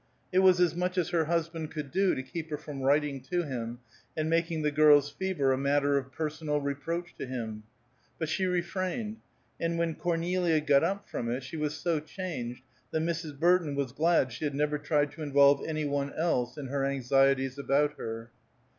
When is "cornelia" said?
9.93-10.59